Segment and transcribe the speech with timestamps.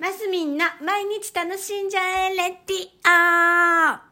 [0.00, 2.00] マスミンな毎日楽しんじゃ
[2.30, 4.09] えレッティオ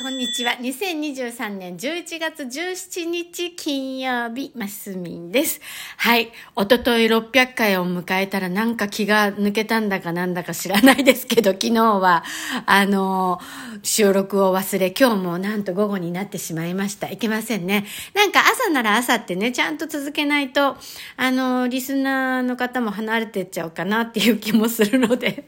[0.00, 0.52] こんにちは。
[0.52, 5.60] 2023年11月17日金曜日、マスミンです。
[5.96, 6.30] はい。
[6.54, 12.22] おととい600回を迎えたらなんか気が抜けたんだかなんだか知らないですけど、昨日は、
[12.64, 13.40] あの
[13.82, 17.10] 収録を忘れ、今日もなんと午後になってしまいました。
[17.10, 17.84] いけませんね。
[18.14, 20.76] なんか朝なら朝ってね、ちゃんと続けないと、
[21.16, 25.44] あのリスナーの方も離れてっちゃうかなっていう気もするので。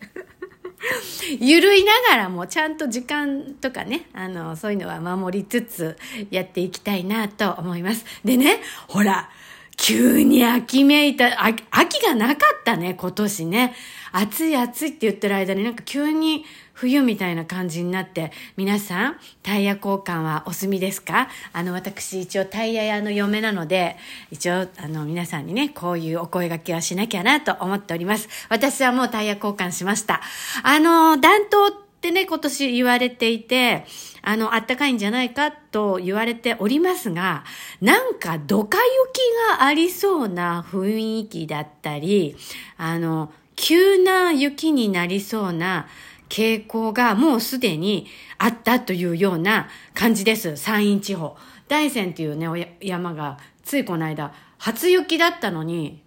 [1.41, 5.97] ゆるいながらもちゃんと時間とかね、あの、そういうのは守りつつ
[6.31, 8.05] やっていきたいなと思います。
[8.25, 9.31] でね、ほら、
[9.77, 13.75] 急に秋めいた、秋がなかったね、今年ね。
[14.13, 16.45] 暑い暑いって言ってる間になんか急に
[16.81, 21.29] 冬みたいな感じになって、皆さん、タイヤ交換はお済みですか？
[21.53, 23.99] あの、私一応タイヤ屋の嫁なので、
[24.31, 28.31] 一応、あの、皆さんにね、こういうお声掛けはしなきゃなと思っております。
[28.49, 30.23] 私はもうタイヤ交換しました。
[30.63, 33.85] あの、暖冬ってね、今年言われていて、
[34.23, 37.45] あの、あったかいんじゃないかと言われておりますが、
[37.83, 42.37] なんか、ドカ雪がありそうな雰囲気だったり、
[42.79, 45.87] あの、急な雪になりそうな
[46.31, 48.07] 傾向がもうすでに
[48.39, 50.57] あったというような感じです。
[50.57, 51.37] 山陰地方。
[51.69, 56.03] 大山っていうね、山がついこの間、初雪だったのに、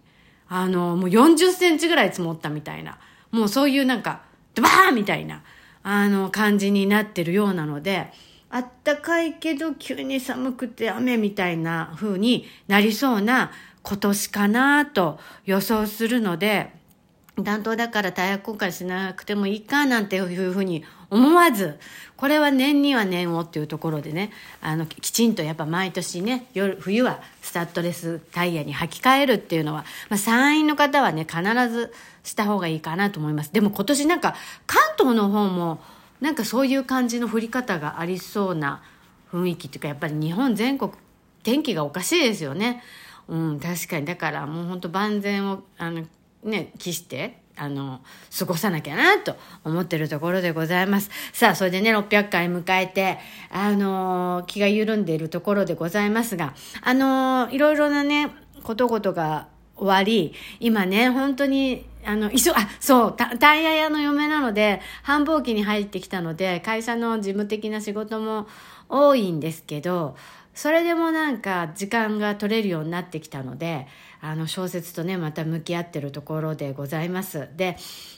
[0.49, 2.97] あの、もう40センチぐらい積もったみたいな、
[3.31, 4.23] もうそういうなんか、
[4.55, 5.43] ドバーンみたいな、
[5.83, 8.11] あの、感じになってるようなので、
[8.49, 13.51] あったかいけど急に寒くて雨みたいな風になりそうな
[13.81, 16.71] 今年かなと予想するので、
[17.41, 21.79] 担当だから大学交換しなくてもいいかなんていうふうに思わず、
[22.15, 24.31] これは年には年をっていうところでね、
[24.61, 33.51] あの、きちんとやっぱ毎年ね、夜、冬はスタッドレスタイヤに履き替えるっていうのは、まあ、山陰の方はね、必ずした方がいいかなと思います。
[33.51, 34.35] でも今年なんか、
[34.67, 35.79] 関東の方も、
[36.21, 38.81] なんかそういう感じの降り方がありそうな
[39.31, 40.91] 雰囲気っていうか、やっぱり日本全国、
[41.43, 42.81] 天気がおかしいですよね。
[43.27, 44.05] うん、確かに。
[44.05, 46.05] だからもう本当万全を、あの、
[46.43, 48.01] ね、期して、あの、
[48.37, 51.09] 過ごさなきゃなと思ってるところでございます。
[51.33, 53.19] さあ、それでね、600回迎えて、
[53.51, 58.31] あの、気が緩んでいるところでございますが、あの、いろいろなね、
[58.63, 68.47] ことごとが終わり、今ね、本当に、あの、一緒、あ、そう、タイヤ屋の嫁なので、繁忙期に入ってきたので、会社の事務的な仕事も
[68.89, 70.15] 多いんですけど、
[70.53, 73.87] それでもなんか時間が取れるようになってきたので、
[74.21, 77.49] あの小説とね、また向き合ってるところでございます。
[77.57, 77.75] で、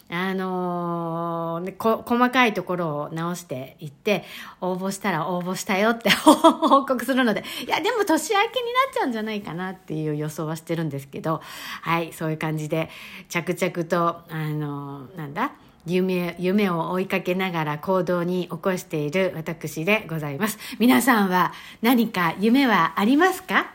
[0.09, 4.23] あのー、こ、細かいところを直していって、
[4.61, 8.51] 応募したら応募したよって 報告するので、いや、でも年明けにな
[8.91, 11.41] っちゃうんじゃないかなっていう予想はしてるんですけど、
[11.81, 12.89] はい、そういう感じで、
[13.29, 15.53] 着々と、あのー、なんだ、
[15.85, 20.57] 夢、夢を追いかけながら行動に起こしている私でございます。
[20.79, 23.71] 皆さんは何か夢はありますか？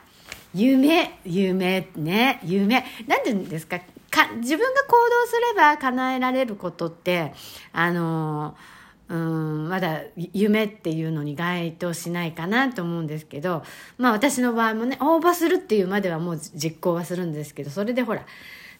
[0.52, 2.84] 夢、夢ね、夢。
[3.06, 3.78] 何て言うんですか？
[4.10, 7.32] か自分が行動すれば叶えられることって、
[7.72, 8.56] あの
[9.08, 13.62] うん、まだ夢っていうのに該当しないかなと思うんですけど、
[13.98, 18.24] まあ私の場合もね、応募するっていうまではもう実行はするんですけど、それでほら、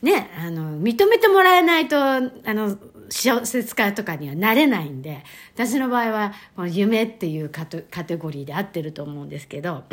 [0.03, 2.79] ね、あの、認めてもらえないと、あの、
[3.11, 9.85] 小説家とかにはなれないんで、私の場合は、この夢っていうカテゴリーで合ってると思うんですけど、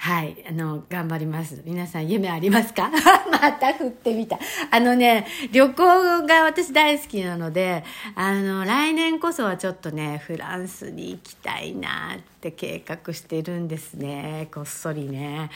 [0.00, 1.60] はい、あの、頑張ります。
[1.64, 2.88] 皆さん夢ありますか？
[3.32, 4.38] また振ってみた。
[4.70, 7.82] あのね、旅行が私大好きなので、
[8.14, 14.48] あの、来年こそはちょっとね、フランスに行きたいなって計画してるんですね。
[14.54, 15.50] こっそりね。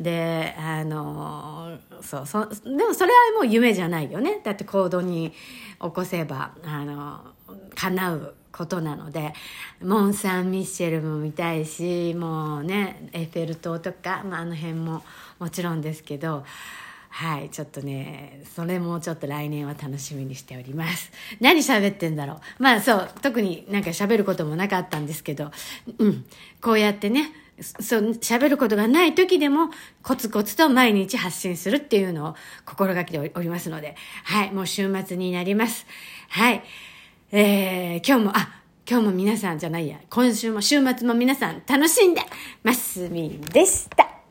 [0.00, 4.40] で、あの、そう、そ、でもそれはもう夢じゃないよね。
[4.42, 5.32] だって行動に
[5.82, 7.20] 起こせば、あの、
[7.74, 9.32] 叶うことなので
[9.82, 15.02] モン・サン・ミッシェルも見たいしもうねエッフェル塔とか、まあ、あの辺も
[15.38, 16.44] もちろんですけど
[17.08, 21.10] はいちょっとねそれもちょっと来年は楽しみにしております
[21.40, 22.62] 何喋ってんだろう？
[22.62, 25.50] まあそう特になんか喋ることもなかったんですけど
[25.98, 26.24] うん
[26.60, 27.32] こうやってね
[27.62, 29.70] そう、喋ることがない時でも、
[30.02, 32.34] コツコツと毎日発信するっていうのを
[32.64, 33.94] 心がけておりますので、
[34.24, 35.86] はい、もう週末になります。
[36.30, 36.64] はい。
[37.34, 42.20] えー、今日も、あ、今日も皆さんじゃないや、今週も週末も皆さん楽しんで
[42.62, 44.21] ますみんでした。